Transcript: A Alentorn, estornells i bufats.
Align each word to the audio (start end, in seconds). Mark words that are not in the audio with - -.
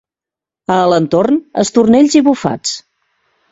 A 0.75 0.77
Alentorn, 0.85 1.37
estornells 1.65 2.19
i 2.23 2.25
bufats. 2.31 2.75